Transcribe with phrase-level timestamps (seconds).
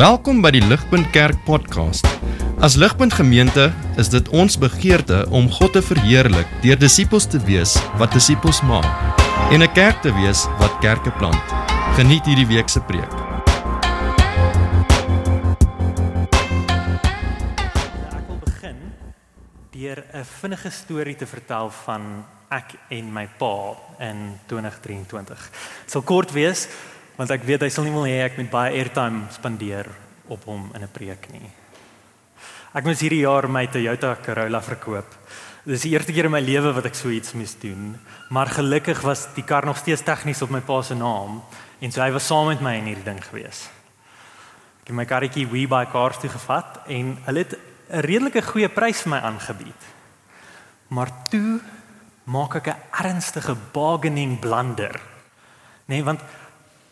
[0.00, 2.06] Welkom by die Ligpunt Kerk podcast.
[2.64, 3.66] As Ligpunt Gemeente
[4.00, 8.88] is dit ons begeerte om God te verheerlik deur disippels te wees wat disippels maak
[9.52, 11.44] en 'n kerk te wees wat kerke plant.
[12.00, 13.12] Geniet hierdie week se preek.
[18.16, 18.78] Ek wil begin
[19.70, 25.50] deur 'n vinnige storie te vertel van ek en my pa in 2023.
[25.84, 26.68] Dit sal kort wees
[27.20, 29.90] want ek weet hy sal nie wil hê ek moet baie airtime spandeer
[30.32, 31.50] op hom in 'n preek nie.
[32.72, 35.10] Ek moes hierdie jaar my Toyota Corolla verkoop.
[35.66, 37.98] Dit is die eerste keer in my lewe wat ek so iets moes doen,
[38.30, 41.42] maar gelukkig was die kar nog steeds tegnies op my pa se naam
[41.80, 43.68] en so hy was saam met my in hierdie ding gewees.
[44.80, 48.68] Ek het my karretjie We Buy Cars toe gevat en hulle het 'n redelike goeie
[48.68, 49.82] prys vir my aangebied.
[50.88, 51.60] Maar toe
[52.24, 55.00] maak ek 'n ernstige bargaining blunder.
[55.86, 56.20] Nee, want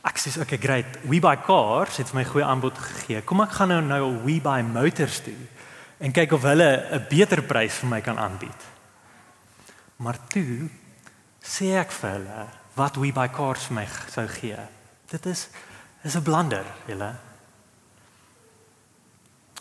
[0.06, 0.98] ek sê okay, great.
[1.04, 3.22] We Buy Cars het my goeie aanbod gegee.
[3.26, 5.38] Kom ek gaan nou nou We Buy Motors toe
[5.98, 8.62] en kyk of hulle 'n beter prys vir my kan aanbied.
[9.98, 10.70] Maar toe
[11.42, 14.58] sê ek vir hulle wat We Buy Cars vir my sou gee.
[15.10, 15.48] Dit is
[16.04, 17.14] is 'n blunder, julle.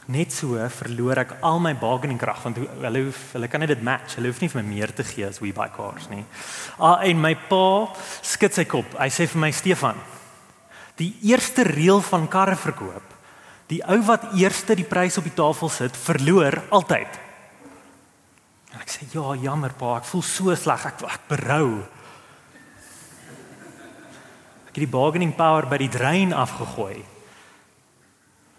[0.08, 3.81] Net so verloor ek al my bargaining krag want hulle hoef hulle kan net dit
[3.81, 4.16] match.
[4.16, 6.25] Hulle hoef nie vir my meer te gee as We Buy Cars nie.
[6.80, 8.86] Ah en my pa skud sy kop.
[8.97, 9.97] Hy sê vir my Stefan,
[10.98, 13.16] die eerste reël van karre verkoop,
[13.70, 17.20] die ou wat eerste die prys op die tafel sit, verloor altyd.
[18.73, 20.86] En ek sê ja, jammer pa, ek voel so sleg.
[20.90, 21.70] Ek ek berou.
[24.68, 27.00] Ek het die bargaining power by die drein afgegooi.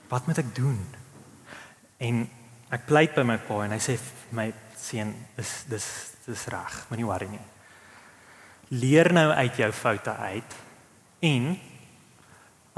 [0.09, 0.78] Wat moet ek doen?
[2.03, 2.25] En
[2.75, 3.97] ek pleit by my pa en hy sê
[4.36, 5.86] my seun, dis dis
[6.28, 7.44] dis reg, moenie worry nie.
[8.77, 10.56] Leer nou uit jou foute uit
[11.25, 11.47] en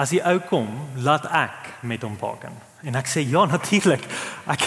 [0.01, 0.69] as die ou kom,
[1.05, 2.57] laat ek met hom bargain.
[2.87, 4.07] En ek sê ja, natuurlik.
[4.49, 4.63] Ek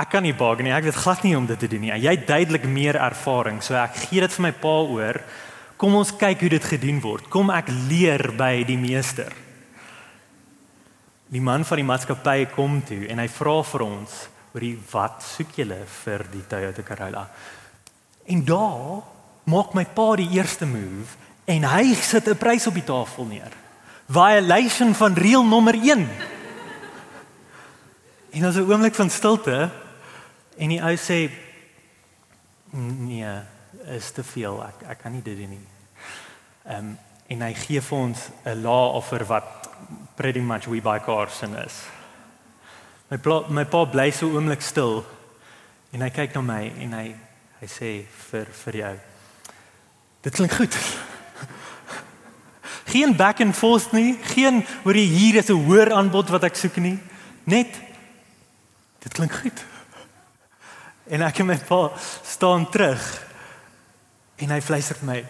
[0.00, 0.72] ek kan nie bargain nie.
[0.76, 1.92] Ek weet glad nie om dit te doen nie.
[1.92, 5.20] Jy het duidelik meer ervaring, so ek gee dit vir my pa oor.
[5.78, 7.28] Kom ons kyk hoe dit gedoen word.
[7.30, 9.30] Kom ek leer by die meester.
[11.28, 14.16] Die man van die maatskappy kom toe en hy vra vir ons
[14.54, 17.26] oor die wat soek julle vir die Toyota Corolla.
[18.32, 19.04] En daar
[19.48, 23.52] maak my pa die eerste move en hy sit 'n prys op die tafel neer.
[24.08, 26.08] Violation van reël nommer 1.
[28.30, 29.70] En as 'n oomblik van stilte
[30.56, 31.30] en die ou sê
[32.70, 33.32] nee,
[33.84, 34.64] is te veel.
[34.64, 35.66] Ek ek kan nie dit doen nie.
[36.64, 36.98] Ehm um,
[37.28, 39.68] en hy gee vir ons 'n law offer wat
[40.14, 41.84] pretty much we buy cars in is.
[43.10, 45.04] My pa, my pa bly so oomblik stil
[45.92, 47.14] en hy kyk na my en hy
[47.60, 48.96] hy sê vir vir jou.
[50.22, 50.76] Dit klink goed.
[52.88, 56.56] Geen back and forth nie, geen hoor jy hier is 'n hoër aanbod wat ek
[56.56, 56.98] soek nie.
[57.44, 57.68] Net
[58.98, 59.64] dit klink goed.
[61.08, 61.90] En ek en my pa
[62.22, 63.26] staan terug
[64.36, 65.24] en hy fluister vir my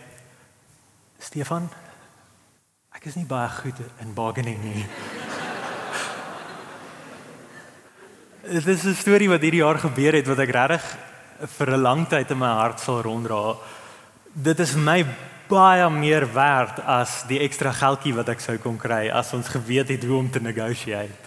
[1.19, 1.71] Stefan
[2.99, 4.87] ek is nie baie goed in bargaining nie.
[8.59, 10.83] Dit is 'n storie wat hierdie jaar gebeur het wat ek regtig
[11.47, 13.55] vir 'n lang tyd in my hart sal ronddra.
[14.35, 15.07] Dit is my
[15.49, 19.89] baie meer werd as die ekstra geldjie wat ek sou kon kry as ons geweet
[19.89, 21.27] het hoe om te negotiate.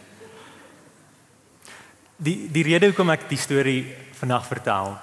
[2.22, 3.82] Die die rede hoekom ek die storie
[4.20, 4.98] vandag vertel,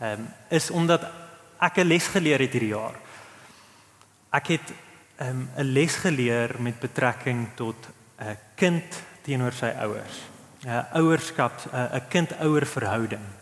[0.00, 1.06] ehm um, is omdat
[1.58, 2.96] ek 'n les geleer het hierdie jaar.
[4.32, 4.72] Ek het
[5.16, 7.76] ehm, 'n um, les geleer met betrekking tot
[8.18, 10.16] 'n kind teenoor sy ouers.
[10.64, 13.35] 'n Ouerskap, 'n kind-ouer verhouding.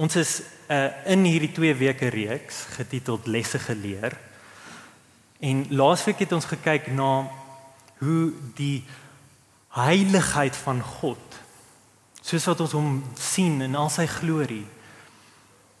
[0.00, 0.38] Ons is
[0.72, 4.16] uh, in hierdie 2 weke reeks getiteld Lesse geleer.
[5.44, 7.28] En laasweek het ons gekyk na
[8.00, 8.80] hoe die
[9.76, 11.40] heiligheid van God
[12.20, 14.66] soos wat ons hom sien in al sy glorie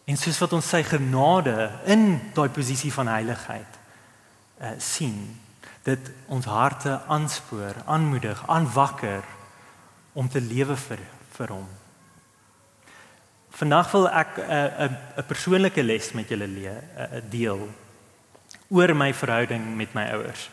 [0.08, 1.56] en soos wat ons sy genade
[1.90, 3.76] in daai posisie van heiligheid
[4.60, 5.16] uh, sien
[5.84, 9.24] dit ons harte aanspoor, aanmoedig, aanwakker
[10.12, 11.04] om te lewe vir
[11.36, 11.68] vir hom.
[13.50, 17.68] Vandag wil ek 'n uh, 'n 'n persoonlike les met julle 'n uh, deel
[18.68, 20.50] oor my verhouding met my ouers.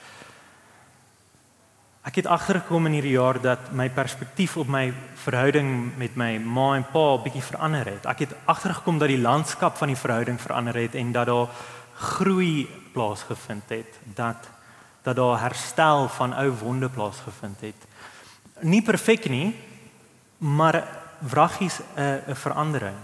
[2.08, 6.76] Ek het agtergekom in hierdie jaar dat my perspektief op my verhouding met my ma
[6.76, 8.06] en pa bietjie verander het.
[8.06, 11.50] Ek het agtergekom dat die landskap van die verhouding verander het en dat daar
[11.94, 14.50] groei plaasgevind het, dat
[15.04, 17.86] dat daar herstel van ou wonde plaasgevind het.
[18.60, 19.56] Nie perfek nie,
[20.38, 20.84] maar
[21.20, 22.98] wraggies 'n 'n verandering.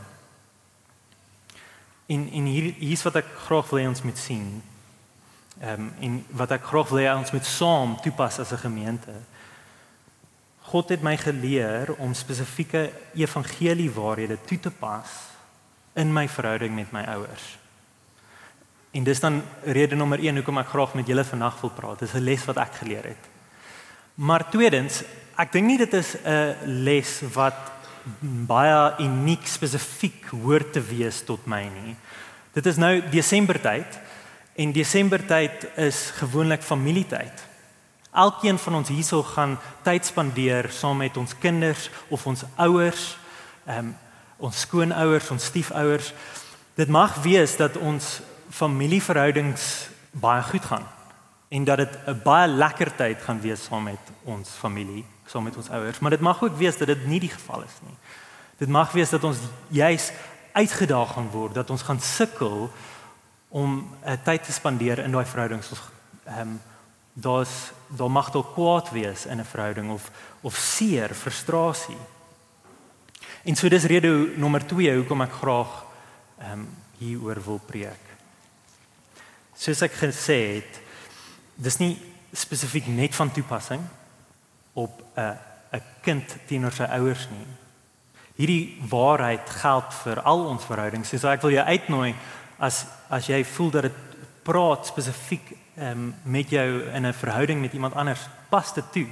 [2.05, 4.63] En en hier hier's wat ek graag wil hê ons moet sien.
[5.61, 9.13] Ehm um, en wat ek graag wil hê ons moet saam toepas as 'n gemeente.
[10.61, 15.09] God het my geleer om spesifieke evangeliewaarhede toe te pas
[15.93, 17.57] in my verhouding met my ouers.
[18.91, 21.99] En dis dan rede nommer 1 hoekom ek graag met julle vandag wil praat.
[21.99, 23.23] Dis 'n les wat ek geleer het.
[24.15, 25.03] Maar tweedens,
[25.35, 27.72] ek dink nie dit is 'n les wat
[28.47, 31.95] baie uniek spesifiek hoort te wees tot my nie.
[32.53, 33.99] Dit is nou Desembertyd
[34.55, 37.45] en Desembertyd is gewoonlik familietyd.
[38.13, 43.17] Elkeen van ons hierso gaan tyd spandeer saam met ons kinders of ons ouers,
[43.65, 43.95] ehm um,
[44.43, 46.09] ons skoonouers, ons stiefouers.
[46.75, 48.19] Dit mag wees dat ons
[48.51, 50.83] familieverhoudings baie goed gaan
[51.49, 55.57] en dat dit 'n baie lekker tyd gaan wees saam met ons familie, saam met
[55.57, 57.95] ons ouers, maar dit mag ook wees dat dit nie die geval is nie.
[58.57, 59.37] Dit mag wees dat ons
[59.67, 60.11] juis
[60.53, 62.69] uitgedaag gaan word, dat ons gaan sukkel
[63.49, 65.71] om uh, tyd te spandeer in daai verhoudings.
[66.25, 66.61] Ehm um,
[67.13, 70.11] daar's daar mag dalk kwaad wees in 'n verhouding of
[70.41, 71.97] of seer, frustrasie.
[73.43, 75.85] En so dis rede nommer 2 hoekom ek graag
[76.39, 76.67] ehm um,
[76.97, 78.03] hieroor wil preek.
[79.55, 80.79] Soos ek gesê het,
[81.55, 83.81] dis nie spesifiek net van toepassing
[84.73, 85.37] op 'n
[85.73, 87.47] 'n kind teenoor sy ouers nie.
[88.35, 91.09] Hierdie waarheid geld vir al ons verhoudings.
[91.09, 92.15] So ek wil jou uitnooi
[92.59, 93.99] as as jy voel dat dit
[94.43, 99.07] praat spesifiek um, met jou in 'n verhouding met iemand anders, pas dit toe.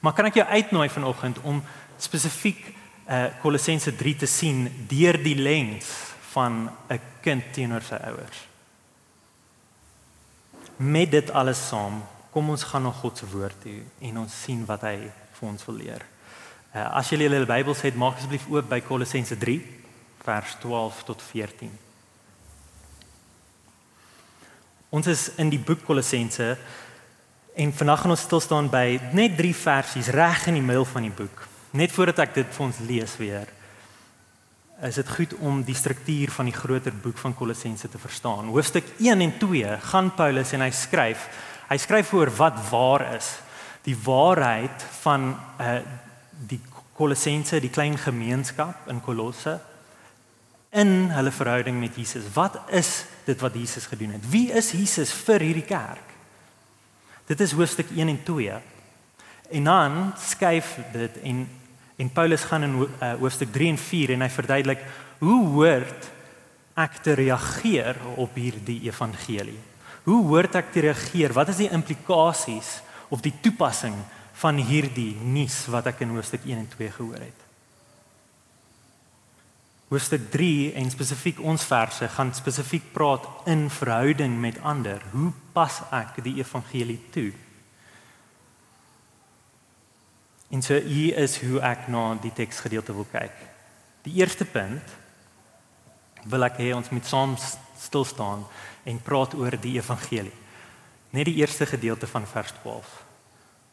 [0.00, 1.62] Maar kan ek jou uitnooi vanoggend om
[1.98, 2.74] spesifiek
[3.08, 5.86] uh Kolossense 3 te sien deur die lens
[6.32, 8.48] van 'n kind teenoor sy ouers.
[10.76, 12.02] Met dit alles saam,
[12.36, 14.96] kom ons gaan na God se woord toe en ons sien wat hy
[15.38, 16.02] vir ons wil leer.
[16.76, 19.54] Uh as julle julle Bybels het, maak asseblief oop by Kolossense 3
[20.26, 21.70] vers 12 tot 14.
[24.92, 26.50] Ons is in die boek Kolossense
[27.56, 31.08] en vandag gaan ons stil staan by net 3 versies reg in die middel van
[31.08, 31.40] die boek.
[31.72, 33.48] Net voordat ek dit vir ons lees weer.
[34.84, 38.52] Is dit goed om die struktuur van die groter boek van Kolossense te verstaan.
[38.52, 41.30] Hoofstuk 1 en 2 gaan Paulus en hy skryf.
[41.66, 43.30] Hy skryf oor wat waar is.
[43.86, 45.78] Die waarheid van uh
[46.46, 46.60] die
[46.96, 49.54] Kolossense, die klein gemeenskap in Kolosse
[50.76, 52.26] in hulle verhouding met Jesus.
[52.34, 54.24] Wat is dit wat Jesus gedoen het?
[54.28, 56.12] Wie is Jesus vir hierdie kerk?
[57.26, 58.58] Dit is hoofstuk 1 en 2.
[59.56, 61.46] En dan skuif dit en
[61.96, 64.82] en Paulus gaan in uh, hoofstuk 3 en 4 en hy verduidelik
[65.18, 66.10] hoe hoort
[66.76, 69.56] ek te reageer op hierdie evangelie?
[70.06, 71.34] Hoe hoort ek te reageer?
[71.34, 72.78] Wat is die implikasies
[73.10, 73.96] of die toepassing
[74.38, 77.40] van hierdie nuus wat ek in hoofstuk 1 en 2 gehoor het?
[79.90, 85.02] Hoofstuk 3 en spesifiek ons verse gaan spesifiek praat in verhouding met ander.
[85.10, 87.32] Hoe pas ek die evangelie toe?
[90.54, 93.34] En so hier is hoe ek na die teksgedeelte wil kyk.
[94.06, 94.94] Die eerste punt
[96.30, 98.46] wil ek hê ons moet saam stil staan
[98.86, 100.34] en praat oor die evangelie.
[101.10, 102.94] Net die eerste gedeelte van vers 12.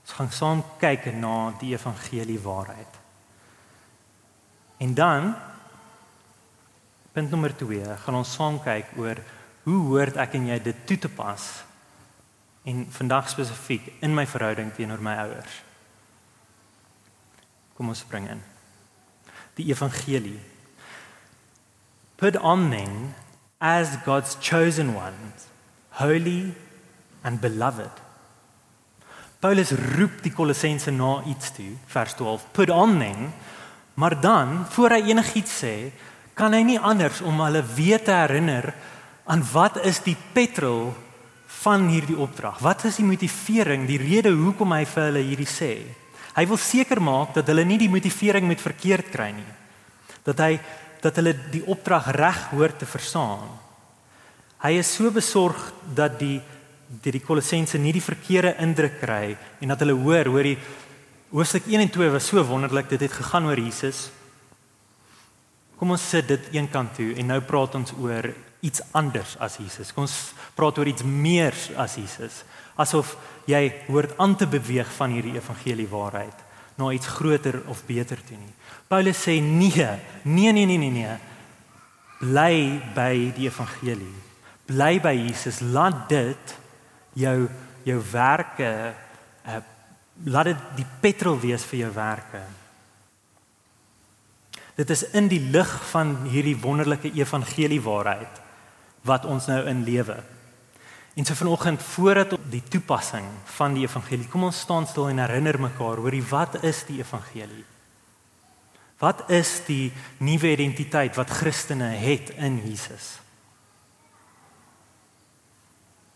[0.04, 3.00] Ons gaan saam kyk na die evangelie waarheid.
[4.83, 5.33] En dan
[7.13, 9.19] Punt nommer 2, gaan ons saam kyk oor
[9.68, 11.44] hoe hoort ek en jy dit toe te pas
[12.65, 15.60] en vandag spesifiek in my verhouding teenoor my ouers.
[17.77, 18.41] Kom ons spring in.
[19.60, 20.39] Die evangelie.
[22.17, 23.13] Put on then
[23.63, 25.48] as God's chosen ones,
[25.96, 26.51] holy
[27.24, 28.01] and beloved.
[29.39, 32.43] Paulus roep die Kolossense na iets toe, vers 12.
[32.51, 33.32] Put on then,
[33.96, 35.75] maar dan voor hy enigiets sê,
[36.36, 38.74] kan hy nie anders om hulle weer te herinner
[39.32, 40.91] aan wat is die petrol
[41.63, 42.60] van hierdie opdrag?
[42.60, 45.74] Wat is die motivering, die rede hoekom hy vir hulle hierdie sê?
[46.34, 49.51] Hy wil seker maak dat hulle nie die motivering met verkeerd kry nie.
[50.25, 50.58] Dat hy
[51.03, 53.45] dat hulle die opdrag reg hoor te verstaan.
[54.63, 55.60] Hy is so besorg
[55.95, 56.39] dat die
[57.01, 60.57] die, die Kolossense nie die verkeerde indruk kry en dat hulle hoor, hoor die
[61.33, 64.05] hoofstuk 1 en 2 was so wonderlik, dit het gegaan oor Jesus.
[65.79, 68.29] Kom ons sit dit eenkant toe en nou praat ons oor
[68.63, 69.91] iets anders as Jesus.
[69.95, 70.17] Kom ons
[70.55, 72.43] praat oor iets meer as Jesus.
[72.79, 73.17] Asof
[73.50, 78.38] jy hoort aan te beweeg van hierdie evangelie waarheid na iets groter of beter toe
[78.38, 78.53] nie.
[78.88, 79.88] Paulus sê nee,
[80.24, 81.18] nee nee nee nee nee.
[82.24, 84.15] Bly by die evangelie.
[84.65, 85.60] Bly by Jesus.
[85.60, 86.58] Laat dit
[87.20, 87.38] jou
[87.84, 88.94] jou werke
[89.48, 89.62] uh,
[90.24, 92.44] laat dit die petrol wees vir jou werke.
[94.77, 98.42] Dit is in die lig van hierdie wonderlike evangelie waarheid
[99.06, 100.15] wat ons nou in lewe.
[101.13, 105.22] En so vanoggend voordat op die toepassing van die evangelie, kom ons staan stil en
[105.22, 107.65] herinner mekaar oor die wat is die evangelie?
[108.98, 113.20] Wat is die nuwe identiteit wat Christene het in Jesus?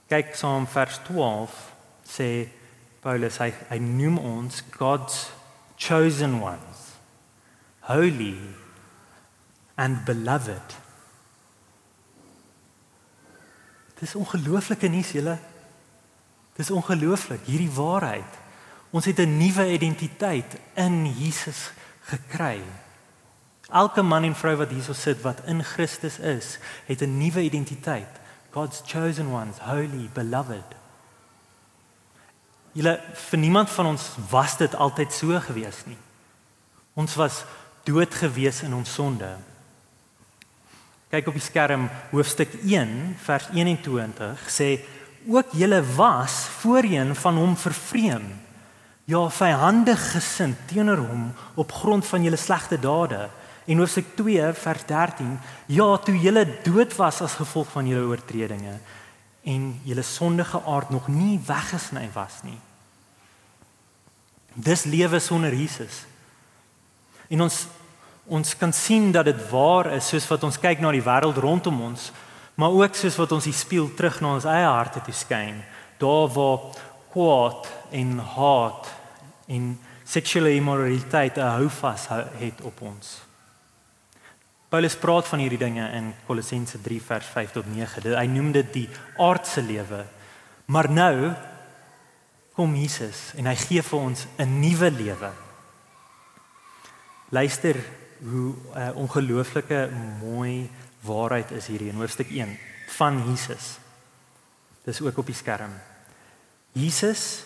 [0.07, 1.55] Kyk saam vers 12
[2.07, 2.29] sê
[3.03, 5.27] Paulus hy hy noem ons God's
[5.77, 6.85] chosen ones
[7.87, 8.39] holy
[9.75, 10.75] and beloved
[13.99, 15.37] Dis ongelooflike nuus julle.
[16.57, 18.37] Dis ongelooflik hierdie waarheid.
[18.89, 22.61] Ons het 'n nuwe identiteit in Jesus gekry.
[23.69, 28.19] Elke man en vrou wat hierso sit wat in Christus is, het 'n nuwe identiteit.
[28.49, 30.75] God's chosen ones, holy, beloved.
[32.71, 35.97] Julle vir niemand van ons was dit altyd so gewees nie.
[36.93, 37.43] Ons was
[37.83, 39.37] dood gewees in ons sonde.
[41.07, 42.89] Kyk op die skerm hoofstuk 1
[43.23, 44.73] vers 21 sê
[45.27, 48.25] ook julle was voorheen van hom vervreem.
[49.07, 53.29] Ja, vyandig gesind teenoor hom op grond van julle slegte dade.
[53.67, 55.33] En hoofstuk 2 vers 13,
[55.71, 58.75] ja, toe julle dood was as gevolg van julle oortredinge
[59.47, 62.59] en julle sondige aard nog nie weggesny was nie.
[64.53, 66.03] Dis lewe sonder Jesus.
[67.31, 67.67] En ons
[68.27, 71.81] ons kan sien dat dit waar is soos wat ons kyk na die wêreld rondom
[71.81, 72.11] ons,
[72.55, 75.61] maar ook soos wat ons die spieël terug na ons eie harte toe skyn,
[76.01, 76.59] daar waar
[77.13, 78.89] kwaad en haat
[79.47, 82.07] en seksuele immoraliteit 'n houvas
[82.39, 83.27] het op ons.
[84.69, 88.17] Paulus praat van hierdie dinge in Kolossense 3 vers 5 tot 9.
[88.17, 90.05] Hy noem dit die aardse lewe.
[90.65, 91.33] Maar nou
[92.53, 95.31] kom Jesus en hy gee vir ons 'n nuwe lewe.
[97.29, 97.75] Luister
[98.23, 99.89] hoe uh, ongelooflike
[100.23, 100.69] mooi
[101.05, 102.57] waarheid is hierdie in hoofstuk 1
[102.97, 103.77] van Jesus.
[104.85, 105.73] Dis ook op die skerm.
[106.71, 107.43] Jesus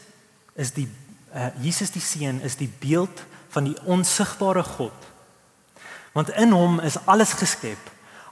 [0.54, 0.88] is die
[1.34, 5.08] uh, Jesus die seun is die beeld van die onsigbare God.
[6.12, 7.80] Want in hom is alles geskep,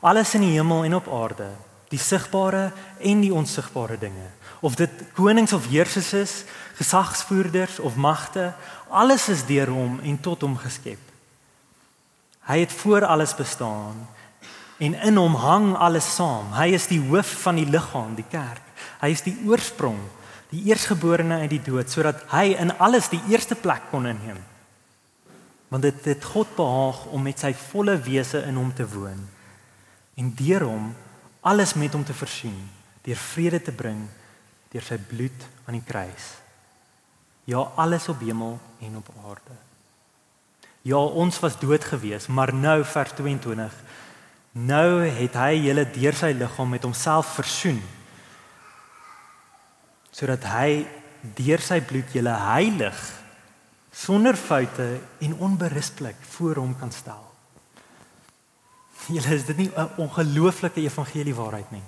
[0.03, 1.47] alles in die hemel en op aarde,
[1.89, 2.69] die sigbare
[2.99, 4.27] en die onsigbare dinge.
[4.59, 6.33] Of dit konings of heersers is,
[6.75, 8.51] gesagsvoerders of magte,
[8.89, 11.08] alles is deur hom en tot hom geskep.
[12.49, 14.07] Hy het voor alles bestaan
[14.79, 16.53] en in hom hang alles saam.
[16.55, 18.63] Hy is die hoof van die liggaam, die kerk.
[19.01, 19.99] Hy is die oorsprong,
[20.49, 24.39] die eersgeborene uit die dood sodat hy in alles die eerste plek kon inneem.
[25.69, 29.21] Want dit het God behaag om met sy volle wese in hom te woon
[30.19, 30.89] en deur hom
[31.47, 32.57] alles met hom te versien,
[33.05, 34.01] deur vrede te bring
[34.73, 36.33] deur sy bloed aan die kruis.
[37.49, 39.55] Ja, alles op hemel en op aarde.
[40.81, 43.73] Ja, ons was dood gewees, maar nou vers 22.
[44.51, 47.81] Nou het hy julle deur sy liggaam met homself versoen.
[50.11, 50.87] Sodat hy
[51.35, 52.99] deur sy bloed julle heilig
[53.91, 54.85] sonder foute
[55.19, 57.25] en onberispelik voor hom kan stel.
[59.09, 61.83] Julle is dit nie 'n ongelooflike evangelie waarheid nie?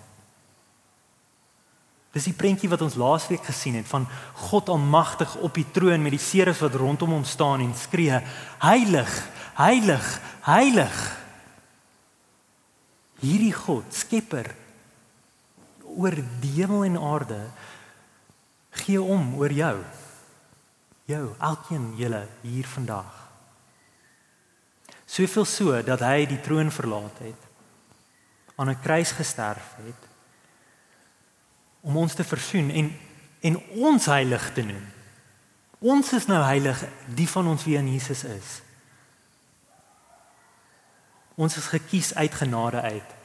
[2.11, 4.05] Dis die prentjie wat ons laasweek gesien het van
[4.49, 8.19] God almagtig op die troon met die seres wat rondom hom staan en skree:
[8.59, 9.13] Heilig,
[9.55, 10.09] heilig,
[10.43, 10.99] heilig.
[13.21, 14.49] Hierdie God, Skepper
[15.91, 17.39] oor die hemel en aarde
[18.83, 19.75] gee om oor jou.
[21.11, 23.17] Jou, elkeen julle hier vandag.
[25.05, 27.49] Soveel so dat hy die troon verlaat het,
[28.55, 30.10] aan 'n kruis gesterf het
[31.81, 32.91] om ons te versoen en
[33.41, 34.83] en ons heilig te noem.
[35.81, 36.83] Ons is nou heilig,
[37.17, 38.49] die van ons wie in Jesus is.
[41.41, 43.15] Ons is gekies uit genade uit.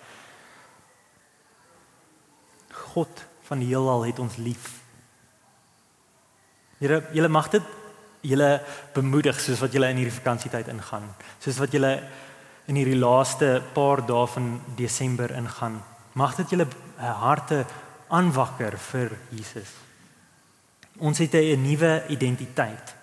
[2.96, 4.70] God van die heelal het ons lief.
[6.80, 7.74] Here, julle mag dit
[8.26, 8.48] julle
[8.96, 11.04] bemoedig soos wat julle in hierdie vakansietyd ingaan.
[11.44, 11.92] Soos wat julle
[12.66, 15.76] in hierdie laaste paar dae van Desember ingaan.
[16.16, 17.66] Mag dit julle harte
[18.08, 19.68] aanwakker vir Jesus.
[20.98, 22.94] Ons het 'n nuwe identiteit.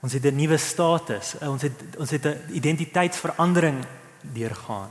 [0.00, 1.34] Ons het 'n nuwe status.
[1.40, 3.84] Ons het ons het 'n identiteitsverandering
[4.20, 4.90] deurgaan.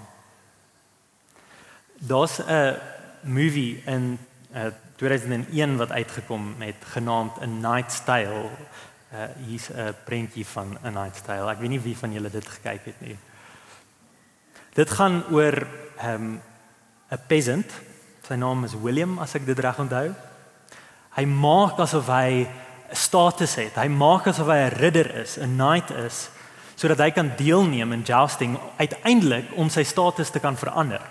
[1.93, 2.77] Daar's 'n
[3.21, 4.19] movie in
[4.53, 4.65] uh,
[4.95, 8.49] 2001 wat uitgekom met genaamd A Night's Tale.
[9.13, 11.51] Uh, hier's 'n prentjie van A Night's Tale.
[11.51, 13.17] Ek weet nie wie van julle dit gekyk het nie.
[14.73, 15.67] Dit gaan oor
[15.97, 16.41] 'n um,
[17.09, 17.71] 'n peasant
[18.29, 20.11] Sy naam is William as ek dit reg onthou.
[21.17, 22.49] Hy maak asof hy 'n
[22.93, 23.73] status het.
[23.75, 26.29] Hy maak asof hy 'n ridder is, 'n knight is,
[26.75, 31.01] sodat hy kan deelneem in jousting uiteindelik om sy status te kan verander.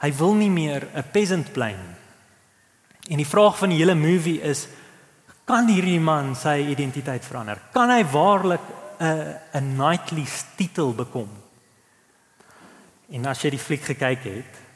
[0.00, 1.96] Hy wil nie meer 'n peasant bly nie.
[3.08, 4.68] En die vraag van die hele movie is
[5.46, 7.58] kan hierdie man sy identiteit verander?
[7.72, 8.60] Kan hy waarlik
[9.00, 11.28] 'n 'n knightly titel bekom?
[13.12, 14.67] En as jy die fliek gekyk het,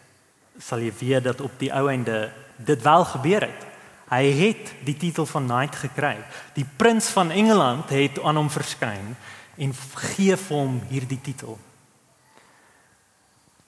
[0.59, 3.67] sal jy weet dat op die ou einde dit wel gebeur het.
[4.13, 6.17] Hy het die titel van knight gekry.
[6.55, 9.15] Die prins van Engeland het aan hom verskyn
[9.57, 9.75] en
[10.13, 11.59] gee vir hom hierdie titel.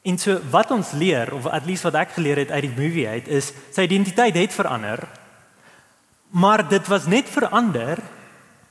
[0.04, 3.06] En so wat ons leer of at least wat ek geleer het uit die movie
[3.08, 5.00] uit is sy identiteit het verander.
[6.36, 8.02] Maar dit was net verander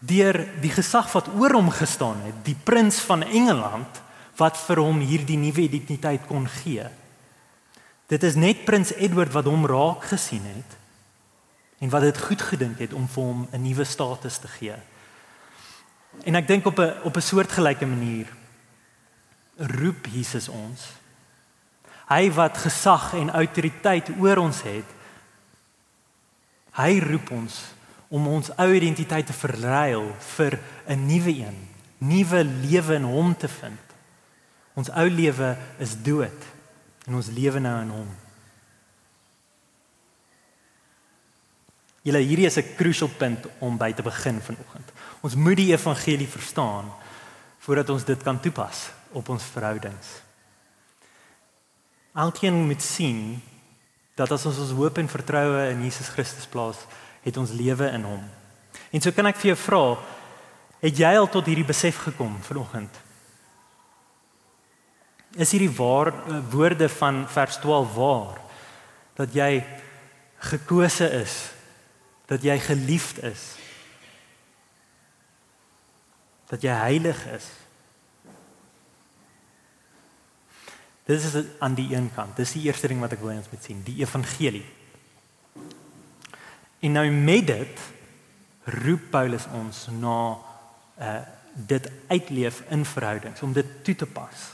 [0.03, 4.01] deur die gesag wat oor hom gestaan het, die prins van Engeland
[4.37, 6.85] wat vir hom hierdie nuwe identiteit kon gee.
[8.07, 10.79] Dit is net prins Edward wat hom raak gesien het
[11.83, 14.75] en wat dit goed gedink het om vir hom 'n nuwe status te gee.
[16.23, 18.27] En ek dink op 'n op 'n soortgelyke manier
[19.55, 20.81] roep Jesus ons.
[22.07, 24.85] Hy wat gesag en autoriteit oor ons het.
[26.71, 27.61] Hy roep ons
[28.07, 33.47] om ons ou identiteit te verruil vir 'n nuwe een, nuwe lewe in hom te
[33.47, 33.79] vind.
[34.73, 36.52] Ons ou lewe is dood
[37.05, 38.11] en ons lewe nou in hom.
[42.03, 44.91] Julle hierdie is 'n crucial punt om by te begin vanoggend.
[45.21, 46.91] Ons moet die evangelie verstaan
[47.59, 50.07] voordat ons dit kan toepas op ons verhoudings.
[52.13, 53.41] Alkeen moet sien
[54.15, 56.77] dat as ons ons hoop en vertroue in Jesus Christus plaas,
[57.23, 58.23] het ons lewe in hom.
[58.91, 59.97] En so kan ek vir jou vra,
[60.83, 63.02] het jy al tot hierdie besef gekom vanoggend?
[65.33, 66.13] Is hierdie waar
[66.49, 68.39] woorde van vers 12 waar
[69.17, 69.63] dat jy
[70.37, 71.33] gekose is
[72.25, 73.41] dat jy geliefd is
[76.49, 77.49] dat jy heilig is
[81.03, 82.37] Dis is aan die een kant.
[82.39, 84.63] Dis die eerste ding wat ek wil hê ons moet sien, die evangelie.
[86.83, 87.81] En nou met dit
[88.83, 90.17] roep Paulus ons na
[90.99, 91.21] uh
[91.53, 94.45] dit uitleef in verhoudings om dit toe te pas.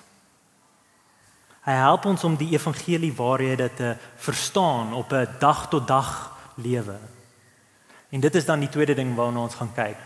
[1.70, 6.98] Hy help ons om die evangelie waarhede te verstaan op 'n dag tot dag lewe.
[8.10, 9.98] En dit is dan die tweede ding waarna ons gaan kyk.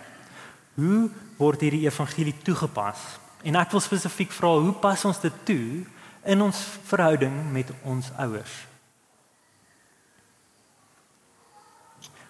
[0.73, 2.99] Hoe word hierdie evangelie toegepas?
[3.43, 5.86] En ek wil spesifiek vra, hoe pas ons dit toe
[6.23, 8.67] in ons verhouding met ons ouers?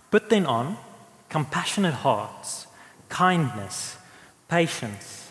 [0.10, 0.78] Put then on
[1.28, 2.67] compassionate hearts,
[3.08, 3.98] kindness,
[4.46, 5.22] patience.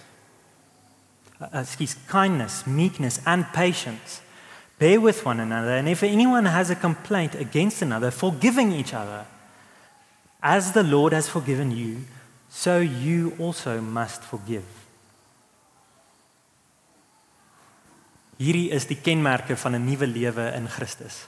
[1.42, 4.20] Uh, excuse kindness, meekness and patience.
[4.78, 9.26] Bear with one another and if anyone has a complaint against another, forgiving each other.
[10.40, 12.04] As the Lord has forgiven you,
[12.48, 14.64] so you also must forgive.
[18.38, 21.26] Hierdie is die kenmerke van 'n nuwe lewe in Christus.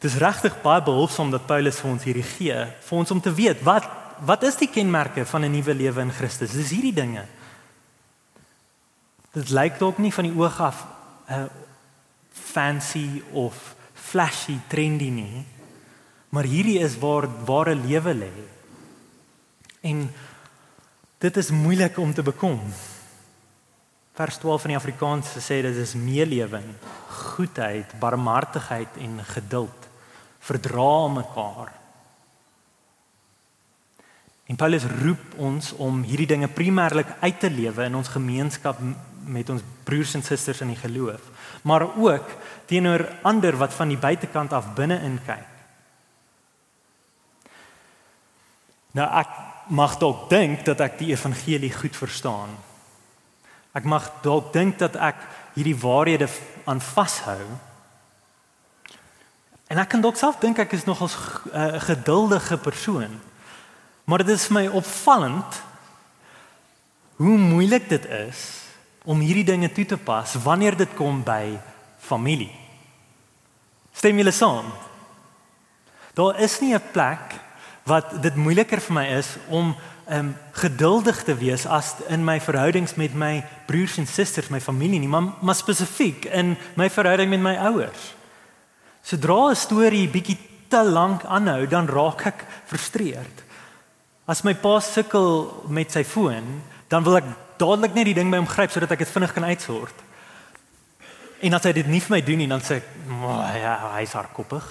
[0.00, 3.62] Dis regtig baie behulpsaam dat Paulus vir ons hierdie gee, vir ons om te weet
[3.62, 3.88] wat
[4.20, 6.52] wat is die kenmerke van 'n nuwe lewe in Christus?
[6.52, 7.26] Dis hierdie dinge.
[9.32, 10.84] Dit lyk dalk nie van die oog af
[11.30, 11.44] uh,
[12.32, 15.44] fancy of flashy trendy nie.
[16.32, 18.32] Maar hierdie is waar ware lewe lê.
[19.80, 20.04] En
[21.18, 22.60] dit is moeilik om te bekom.
[24.12, 26.66] Vers 12 van die Afrikaans sê dit is meelewing,
[27.32, 29.88] goedheid, barmhartigheid en geduld,
[30.44, 31.72] verdra mekaar.
[34.52, 38.80] En Paulus roep ons om hierdie dinge primêrlik uit te lewe in ons gemeenskap
[39.24, 41.20] met ons broers en susters in die geloof,
[41.62, 42.28] maar ook
[42.66, 45.48] teenoor ander wat van die buitekant af binne-in kyk.
[48.92, 49.28] Nou ek
[49.72, 52.56] mag dalk dink dat ek die evangelie goed verstaan.
[53.72, 55.20] Ek mag dalk dink dat ek
[55.54, 56.28] hierdie waarhede
[56.68, 57.40] aan vashou.
[59.72, 63.20] En ek kan dalk self dink ek is nog 'n uh, geduldige persoon.
[64.04, 65.62] Maar dit is my opvallend
[67.16, 68.61] hoe moeilik dit is
[69.04, 71.58] om hierdie dinge toe te pas wanneer dit kom by
[71.98, 72.52] familie.
[73.92, 74.72] Stem julle saam?
[76.14, 77.40] Daar is nie 'n plek
[77.84, 79.74] wat dit moeiliker vir my is om
[80.10, 84.98] um geduldig te wees as in my verhoudings met my broers en susters, my familie
[84.98, 88.14] nie, maar, maar spesifiek in my verhouding met my ouers.
[89.02, 90.38] Sodra 'n storie bietjie
[90.68, 93.42] te lank aanhou, dan raak ek frustreerd.
[94.26, 97.24] As my pa sukkel met sy foon, dan wil ek
[97.62, 100.04] dadelik net die ding by hom gryp sodat ek dit vinnig kan uitsort.
[101.42, 103.74] En as hy dit nie vir my doen nie, dan sê ek, "Maar oh, ja,
[103.96, 104.66] hy's hardkoppig."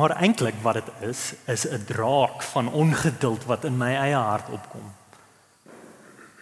[0.00, 4.48] Maar eintlik wat dit is, is 'n draak van ongeduld wat in my eie hart
[4.48, 4.92] opkom.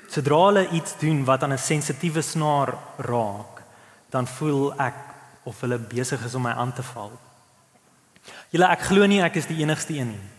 [0.09, 3.63] Sodra hulle iets doen wat aan 'n sensitiewe snaar raak,
[4.11, 4.95] dan voel ek
[5.43, 7.13] of hulle besig is om my aan te val.
[8.51, 10.38] Julle ek glo nie ek is die enigste een nie.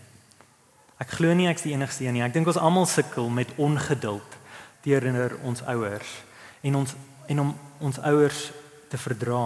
[1.00, 2.24] Ek glo nie ek is die enigste een nie.
[2.26, 4.38] Ek dink ons almal sukkel met ongeduld
[4.84, 6.12] teenoor ons ouers
[6.64, 6.96] en ons
[7.30, 7.52] en om
[7.86, 8.40] ons ouers
[8.90, 9.46] te verdra.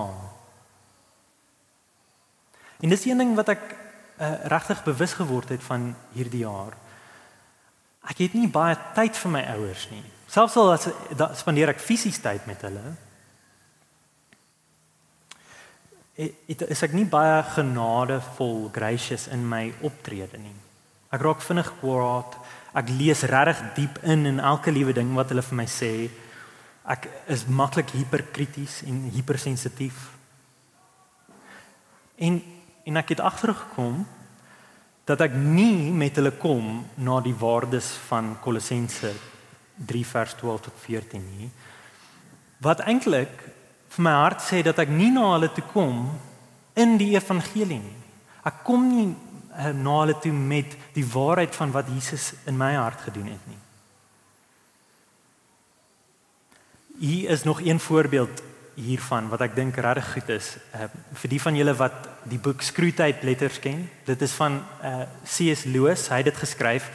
[2.80, 6.78] En dis een ding wat ek uh, regtig bewus geword het van hierdie jaar.
[8.08, 10.04] Ek het nie baie tyd vir my ouers nie.
[10.32, 12.96] Selfs al as da, spandeer ek fisies tyd met hulle.
[16.48, 20.56] Dit is ek nie baie genadevol, gracious in my optrede nie.
[21.13, 22.38] Ek raak vinnig kwaad.
[22.73, 26.10] Ek lees regtig diep in in elke liewe ding wat hulle vir my sê.
[26.89, 30.10] Ek is maklik hiperkrities en hypersensitief.
[32.17, 32.41] En
[32.84, 34.02] en ek het agtergekom
[35.08, 39.13] dat ek nie met hulle kom na die waardes van Kolossense
[39.88, 41.47] 3 vers 12 tot 14 nie.
[42.63, 43.32] Wat eintlik
[43.93, 46.06] vir my hart sê dat ek nie na hulle toe kom
[46.80, 47.99] in die evangelie nie.
[48.43, 49.08] Ek kom nie
[49.74, 53.60] na hulle toe met die waarheid van wat Jesus in my hart gedoen het nie.
[57.00, 60.56] Hier is nog een voorbeeld hiervan wat ek dink regtig goed is.
[60.74, 60.88] Uh,
[61.22, 65.08] vir die van julle wat die boek Screwtape Letters ken, dit is van uh, eh,
[65.26, 65.66] C.S.
[65.70, 66.89] Lewis, hy het dit geskryf.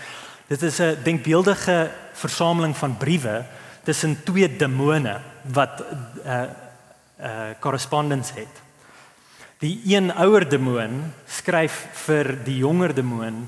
[0.48, 3.44] Dit is 'n denkbeeldige versameling van briewe
[3.84, 5.20] tussen twee demone
[5.52, 6.42] wat 'n uh,
[7.20, 8.67] uh, korrespondensie het.
[9.58, 13.40] Die een ouer demoon skryf vir die jonger demoon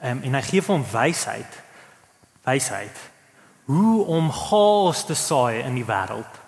[0.00, 1.58] um, en hy gee vir hom wysheid.
[2.46, 3.02] Wysheid.
[3.68, 6.38] Hoe om chaos te saai in die wêreld.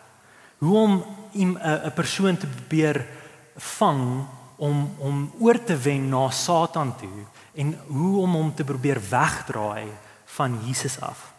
[0.64, 0.94] Hoe om
[1.34, 3.06] 'n 'n persoon te probeer
[3.56, 9.00] vang om om oor te wen na Satan toe en hoe om hom te probeer
[9.10, 9.88] wegdraai
[10.24, 11.32] van Jesus af.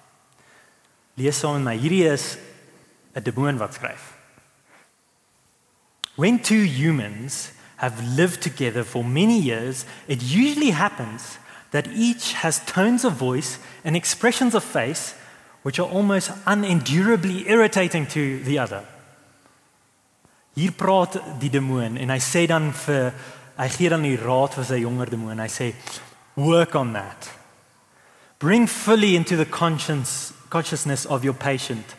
[1.14, 1.78] Lees saam met my.
[1.78, 2.38] Hierdie is
[3.16, 4.14] 'n demoon wat skryf.
[6.16, 7.52] When two humans
[7.84, 11.38] have lived together for many years, it usually happens
[11.72, 15.16] that each has tones of voice and expressions of face
[15.64, 18.86] which are almost unendurably irritating to the other.
[20.56, 23.10] Hier praat die demoon en hy sê dan vir
[23.58, 25.42] hy gee dan die raad vir sy jonger demoon.
[25.42, 25.72] Hy sê
[26.38, 27.32] work on that.
[28.40, 31.96] Bring fully into the conscience consciousness of your patient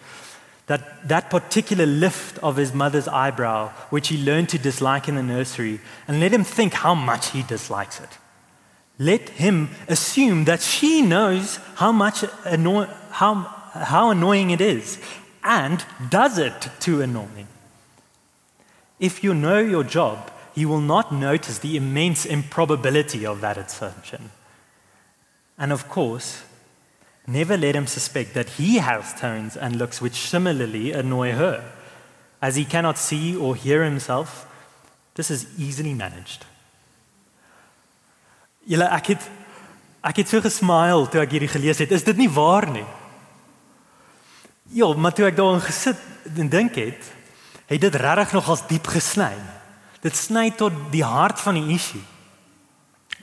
[0.66, 5.22] that that particular lift of his mother's eyebrow, which he learned to dislike in the
[5.22, 8.18] nursery, and let him think how much he dislikes it.
[8.98, 14.98] Let him assume that she knows how much anno- how, how annoying it is
[15.42, 17.46] and does it to annoy.
[18.98, 24.31] If you know your job, you will not notice the immense improbability of that assumption.
[25.59, 26.44] And of course,
[27.27, 31.65] Never let him suspect that he has tones and looks which similarly annoy her.
[32.43, 34.47] As he cannot see or hear himself,
[35.15, 36.45] this is easily managed.
[38.69, 39.31] Julle ek het
[40.05, 41.93] ek het so gesmile toe ek hierdie gelees het.
[41.93, 42.85] Is dit nie waar nie?
[44.77, 46.01] Ja, maar toe ek daarin gesit
[46.37, 47.09] en dink het,
[47.69, 49.33] het dit regtig nog as diep gesny.
[50.05, 52.05] Dit sny tot die hart van die issue.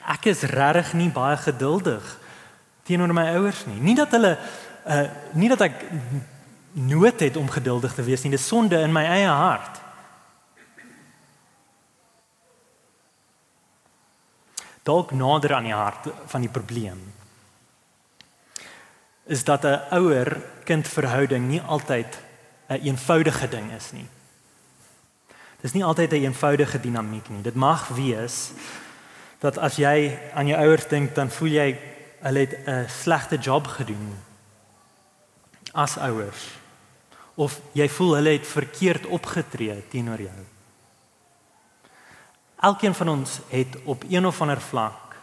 [0.10, 2.18] Ek is regtig nie baie geduldig
[2.84, 3.80] teenoor my ouers nie.
[3.82, 4.38] Nie dat hulle
[4.88, 5.86] uh nie dat ek
[6.74, 9.80] nood het om geduldig te wees nie, dis sonde in my eie hart.
[14.84, 17.02] Dalk nader aan die hart van die probleem
[19.32, 22.20] is dat 'n ouer-kind verhouding nie altyd
[22.68, 24.08] 'n een eenvoudige ding is nie.
[25.62, 27.42] Dis nie altyd 'n een eenvoudige dinamiek nie.
[27.42, 28.52] Dit mag wees
[29.40, 31.80] dat as jy aan jou ouers dink, dan voel jy
[32.22, 34.18] hulle het 'n slegte job gedoen
[35.72, 36.60] as ouers
[37.36, 40.42] of jy voel hulle het verkeerd opgetree teenoor jou.
[42.62, 45.16] Elkeen van ons het op een of ander vlak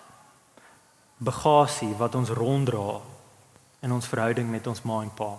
[1.17, 3.01] bagasie wat ons ronddra
[3.81, 5.37] in ons verhouding met ons ma en pa.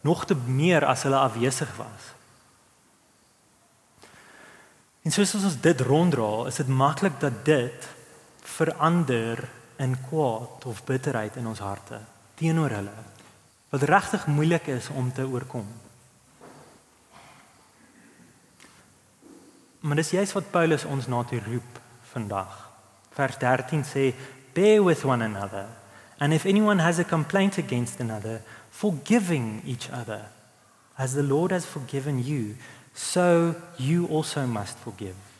[0.00, 2.14] Nog te meer as hulle afwesig was.
[5.02, 7.88] En soos ons dit ronddra, is dit maklik dat dit
[8.46, 9.48] verander
[9.82, 12.00] in kwaad of bitterheid in ons harte
[12.38, 12.94] teenoor hulle
[13.72, 15.66] wat regtig moeilik is om te oorkom.
[19.80, 21.80] Maar dis juist wat Paulus ons na toe roep
[22.12, 22.54] vandag.
[23.16, 24.06] Vers 13 sê
[24.54, 25.66] bear with one another
[26.18, 30.24] and if anyone has a complaint against another forgiving each other
[30.96, 32.56] as the Lord has forgiven you
[32.94, 35.35] so you also must forgive.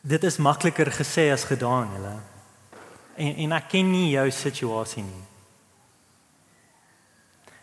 [0.00, 2.14] Dit is makliker gesê as gedaan, julle.
[3.20, 5.24] En en ek ken nie jou situasie nie.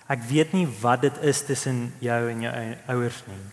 [0.08, 2.54] Ek weet nie wat dit is tussen jou en jou
[2.94, 3.46] ouers nie.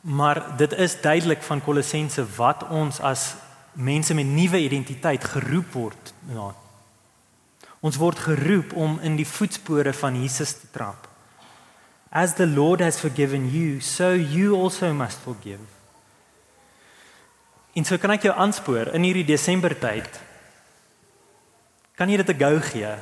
[0.00, 3.34] Maar dit is duidelik van Kolossense wat ons as
[3.72, 6.50] mense met nuwe identiteit geroep word na.
[7.80, 11.06] Ons word geroep om in die voetspore van Jesus te trap.
[12.10, 15.77] As the Lord has forgiven you, so you also must forgive.
[17.78, 20.16] En so kan ek jou aanspoor in hierdie Desember tyd.
[21.94, 22.94] Kan jy dit 'n gou gee?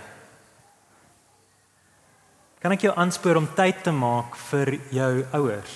[2.61, 5.75] Kan ek jou aanspoor om tyd te maak vir jou ouers?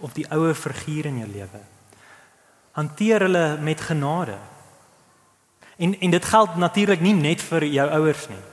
[0.00, 1.60] Of die ouer figuur in jou lewe?
[2.72, 4.38] Hanteer hulle met genade.
[5.78, 8.44] En en dit geld natuurlik nie net vir jou ouers nie.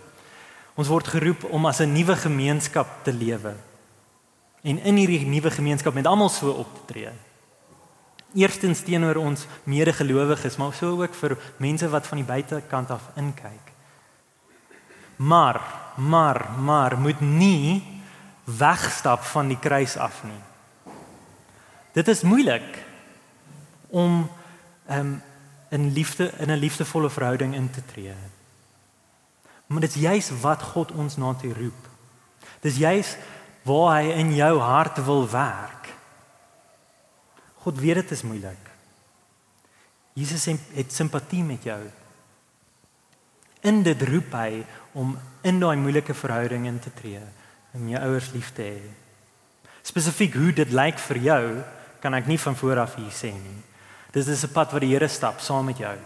[0.76, 3.56] Ons word geroep om as 'n nuwe gemeenskap te lewe.
[4.64, 7.12] En in hierdie nuwe gemeenskap met almal so op te tree.
[8.34, 13.72] Eerstens teenoor ons medegelowiges, maar so ook vir mense wat van die buitekant af inkyk.
[15.16, 15.62] Maar,
[15.96, 17.84] maar, maar moet nie
[18.44, 20.42] wegstap van die kruis af nie.
[21.94, 22.82] Dit is moeilik
[23.88, 24.30] om
[24.90, 25.22] um,
[25.70, 28.14] in liefde in 'n liefdevolle verhouding in te tree.
[29.66, 31.88] Maar dit is juis wat God ons na toe roep.
[32.60, 33.18] Dis juis
[33.62, 35.83] waar hy in jou hart wil werk.
[37.64, 38.72] God weet dit is moeilik.
[40.14, 40.46] Jesus
[40.76, 41.80] het simpatie met jou.
[43.64, 44.64] In dit roep hy
[45.00, 45.16] om
[45.48, 47.22] in daai moeilike verhouding in te tree,
[47.74, 48.82] om jou ouers lief te hê.
[49.84, 51.46] Spesifiek hoe dit lyk vir jou,
[52.04, 53.62] kan ek nie van voor af hier sê nie.
[54.14, 55.98] Dis is 'n pad wat die Here stap saam met jou.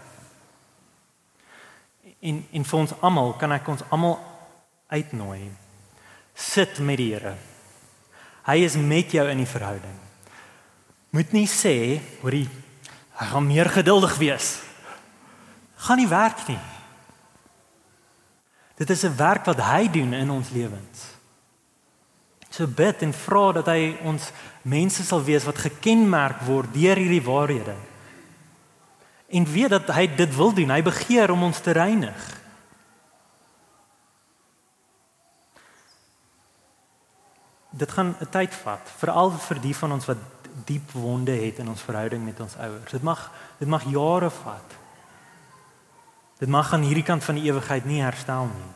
[2.22, 4.18] En en vir ons almal kan ek ons almal
[4.88, 5.50] uitnooi.
[6.34, 7.36] Sit met die Here.
[8.46, 10.07] Hy is met jou in die verhouding.
[11.10, 12.48] Moet nie sê, hoorie,
[13.18, 14.58] hy gaan meer geduldig wees.
[15.76, 16.60] Gaan nie werk nie.
[18.78, 21.18] Dit is 'n werk wat hy doen in ons lewens.
[22.50, 24.30] So bid en vra dat hy ons
[24.62, 27.76] mense sal wees wat gekenmerk word deur hierdie waarhede
[29.28, 30.70] en weet dat hy dit wil doen.
[30.70, 32.36] Hy begeer om ons te reinig.
[37.70, 40.18] Dit gaan 'n tyd vat, veral vir die van ons wat
[40.64, 42.90] diep wonde het in ons verhouding met ons ouers.
[42.90, 44.74] Dit mag dit mag jare vat.
[46.38, 48.72] Dit mag aan hierdie kant van die ewigheid nie herstel nie.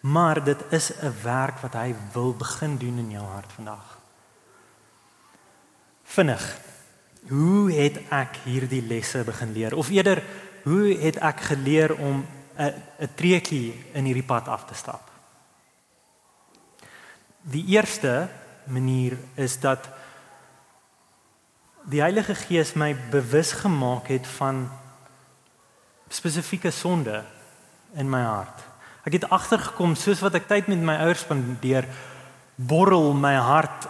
[0.00, 3.98] Maar dit is 'n werk wat hy wil begin doen in jou hart vandag.
[6.04, 6.58] Vinnig
[7.28, 10.22] hoe het ek hierdie lesse begin leer of eerder
[10.62, 15.10] hoe het ek geleer om 'n 'n treetjie in hierdie pad af te stap?
[17.42, 18.28] Die eerste
[18.64, 19.88] manier is dat
[21.88, 24.66] die Heilige Gees my bewus gemaak het van
[26.12, 27.22] spesifieke sonde
[27.96, 28.64] in my hart.
[29.08, 31.88] Ek het agtergekom soos wat ek tyd met my ouers spandeer,
[32.56, 33.88] borrel my hart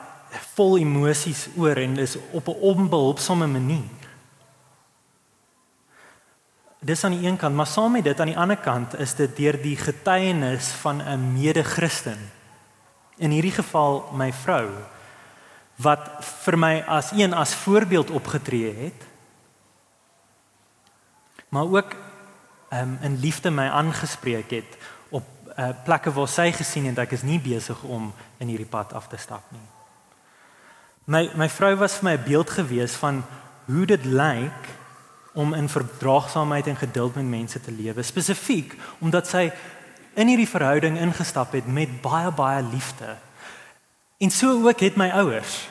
[0.54, 4.06] vol emosies oor en is op 'n onbehulpsame manier.
[6.78, 9.36] Dis aan die een kant, maar saam met dit aan die ander kant is dit
[9.36, 12.30] deur die getuienis van 'n mede-Christen.
[13.16, 14.70] In hierdie geval my vrou
[15.78, 16.08] wat
[16.44, 19.06] vir my as een as voorbeeld opgetree het.
[21.48, 21.94] Maar ook
[22.72, 25.24] um, in liefde my aangespreek het op
[25.58, 29.08] uh, plekke waar sy gesien het ek is nie besig om in hierdie pad af
[29.08, 29.66] te stap nie.
[31.08, 33.24] My my vrou was vir my 'n beeld gewees van
[33.66, 34.68] hoe dit lyk
[35.32, 39.52] om in verdraagsaamheid en geduld met mense te lewe, spesifiek omdat sy
[40.14, 43.16] in hierdie verhouding ingestap het met baie baie liefde.
[44.18, 45.68] En so ook het my ouers.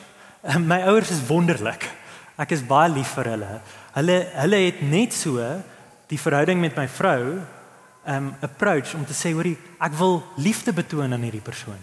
[0.56, 1.84] My ouers is wonderlik.
[2.40, 3.58] Ek is baie lief vir hulle.
[3.92, 5.42] Hulle hulle het net so
[6.08, 7.42] die verhouding met my vrou
[8.08, 11.80] um approach om te sê hoorie, ek wil liefde betoon aan hierdie persoon.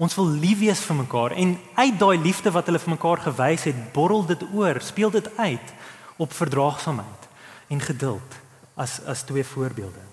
[0.00, 3.66] Ons wil lief wees vir mekaar en uit daai liefde wat hulle vir mekaar gewys
[3.68, 5.74] het, borrel dit oor, speel dit uit
[6.16, 7.28] op verdraagsaamheid
[7.74, 8.38] en geduld
[8.80, 10.06] as as twee voorbeelde.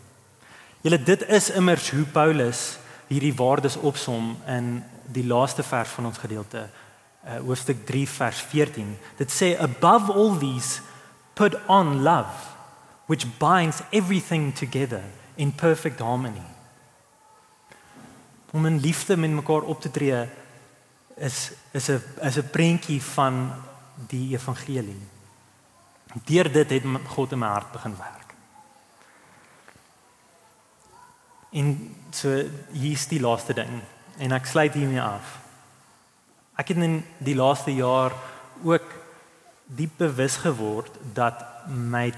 [0.84, 2.74] Julle dit is immers hoe Paulus
[3.08, 6.70] hierdie waardes opsom in die laaste vers van ons gedeelte,
[7.26, 8.98] uh, hoofstuk 3 vers 14.
[9.18, 10.82] Dit sê above all these
[11.34, 12.54] put on love
[13.06, 15.04] which binds everything together
[15.36, 16.56] in perfect harmony
[18.56, 20.28] om in liefde met mekaar op te tree
[21.16, 23.54] is is 'n is 'n prentjie van
[24.08, 25.02] die evangelie.
[26.24, 28.25] Deur dit het God in my hart begin werk.
[31.56, 32.36] En so
[32.76, 33.82] hier's die laaste ding
[34.20, 35.40] en ek sluit hiermee af.
[36.60, 38.16] Ek het in die laaste jaar
[38.64, 38.86] ook
[39.76, 42.10] diep bewus geword dat my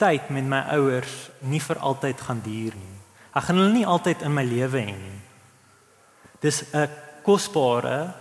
[0.00, 2.96] tyd met my ouers nie vir altyd gaan duur nie.
[3.36, 5.20] Ek gaan hulle nie altyd in my lewe hê nie.
[6.40, 6.88] Dis 'n
[7.22, 8.14] kosbare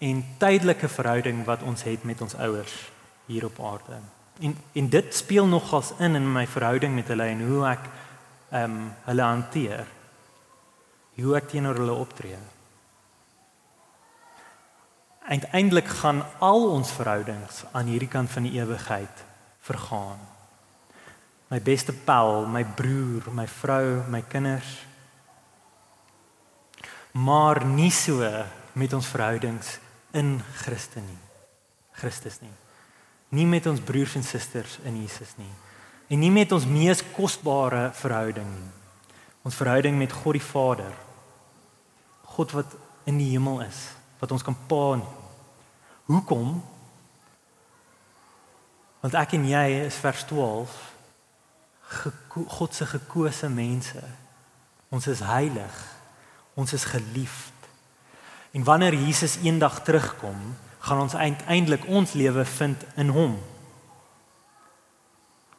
[0.00, 2.74] en tydelike verhouding wat ons het met ons ouers
[3.26, 3.98] hier op aarde.
[4.40, 7.84] En en dit speel nogals in in my verhouding met hulle en hoe ek
[8.50, 9.86] ehm um, hulle hanteer.
[11.20, 12.38] Hoe ek teenoor hulle optree.
[15.30, 19.24] Uiteindelik gaan al ons verhoudings aan hierdie kant van die ewigheid
[19.60, 20.18] vergaan.
[21.50, 24.70] My beste pel, my broer, my vrou, my kinders.
[27.12, 28.26] Maar nie so
[28.72, 29.78] met ons verhoudings
[30.14, 31.18] in Christus nie.
[32.00, 32.54] Christus nie.
[33.34, 35.50] Nie met ons broers en susters in Jesus nie.
[36.10, 38.70] En nie met ons mees kosbare verhouding nie.
[39.46, 40.92] Ons verhouding met God die Vader.
[42.34, 42.74] God wat
[43.08, 43.78] in die hemel is,
[44.20, 44.98] wat ons kan pa.
[46.10, 46.58] Hoekom?
[49.00, 50.78] Want ek en jy is vers 12
[52.30, 54.02] God se gekose mense.
[54.94, 55.78] Ons is heilig.
[56.54, 57.54] Ons is geliefd.
[58.54, 60.38] En wanneer Jesus eendag terugkom,
[60.78, 63.38] gaan ons uiteindelik ons lewe vind in hom.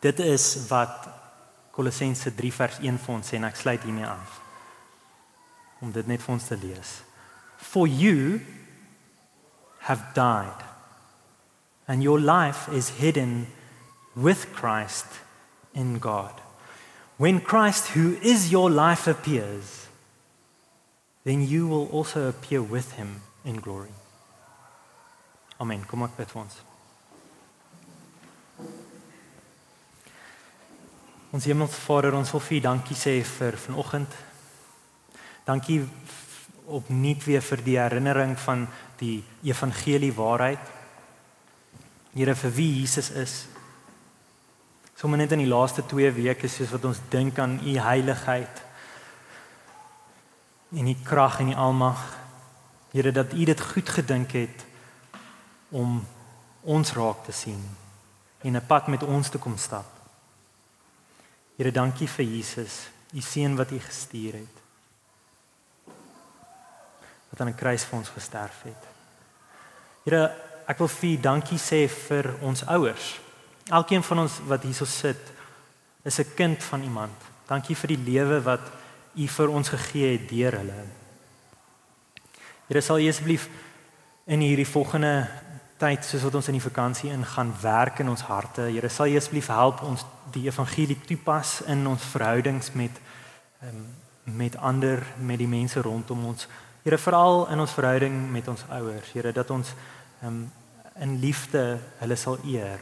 [0.01, 1.07] Dit is wat
[1.71, 4.39] Kolossense 3 vers 1 vir ons sê en ek sluit hiermee af.
[5.81, 6.95] Om dit net vir ons te lees.
[7.61, 8.41] For you
[9.85, 10.65] have died
[11.87, 13.47] and your life is hidden
[14.15, 15.05] with Christ
[15.73, 16.33] in God.
[17.17, 19.87] When Christ who is your life appears,
[21.23, 23.93] then you will also appear with him in glory.
[25.59, 25.85] Amen.
[25.85, 26.70] Kom ek bid vir ons.
[31.31, 34.15] Ons Hemelse Vader, ons wil vir dankie sê vir vanoggend.
[35.47, 35.79] Dankie
[36.67, 38.65] opnuut weer vir die herinnering van
[38.99, 40.65] die evangelie waarheid.
[42.11, 43.35] Here vir wie Jesus is.
[44.99, 48.59] Sommige net in die laaste 2 weke soos wat ons dink aan u heiligheid
[50.75, 52.03] en die krag en die almag.
[52.91, 54.67] Here dat u dit goed gedink het
[55.71, 56.03] om
[56.67, 57.63] ons raak te sien
[58.43, 60.00] en 'n pad met ons te kom stap.
[61.61, 64.61] Here, dankie vir Jesus, u seun wat u gestuur het.
[67.29, 68.83] Wat aan 'n kruis vir ons gesterf het.
[70.03, 70.33] Here,
[70.65, 73.19] ek wil vir u dankie sê vir ons ouers.
[73.69, 75.21] Elkeen van ons wat hierso sit,
[76.03, 77.17] is 'n kind van iemand.
[77.47, 78.71] Dankie vir die lewe wat
[79.15, 80.85] u vir ons gegee het deur hulle.
[82.67, 83.49] Here, sal u asseblief
[84.25, 85.29] in hierdie volgende
[85.81, 88.67] tyd soos wat ons in die vakansie ingaan werk in ons harte.
[88.69, 93.01] Here sal jy asseblief help ons die evangelie toepas in ons verhoudings met
[93.65, 93.81] um,
[94.23, 96.45] met ander, met die mense rondom ons.
[96.85, 99.09] Here veral in ons verhouding met ons ouers.
[99.13, 99.73] Here dat ons
[100.23, 100.43] um,
[101.01, 102.79] in liefde hulle sal eer.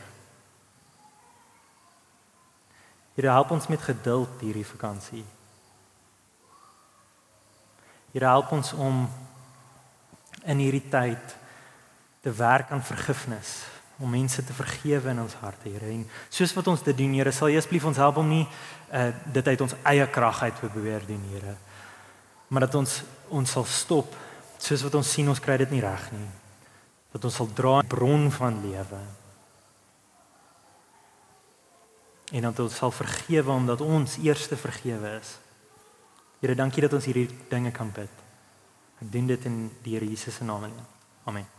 [3.16, 5.26] Here help ons met geduld hierdie vakansie.
[8.14, 9.04] Here help ons om
[10.48, 11.36] in hierdie tyd
[12.22, 13.64] te werk aan vergifnis
[14.00, 15.92] om mense te vergewe in ons harte, Here.
[15.92, 18.46] En soos wat ons dit doen, Here, sal jy asseblief ons help om nie
[18.96, 21.56] uh dit uit ons eie krag uit te probeer doen, Here.
[22.48, 24.16] Maar dat ons ons sal stop
[24.60, 26.30] soos wat ons sien ons kry dit nie reg nie.
[27.14, 29.04] Dat ons sal dra bron van lewe.
[32.32, 35.38] En dat ons sal vergewe omdat ons eerste vergewe is.
[36.40, 38.26] Here, dankie dat ons hierdie dinge kan bid.
[39.00, 40.70] Ek doen dit in die Here Jesus se naam.
[41.28, 41.59] Amen.